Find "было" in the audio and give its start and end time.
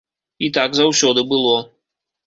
1.35-1.57